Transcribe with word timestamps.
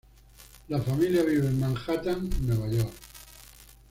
La 0.69 0.81
familia 0.81 1.21
vive 1.21 1.45
en 1.45 1.59
Manhattan, 1.59 2.27
Nueva 2.41 2.67
York. 2.69 2.93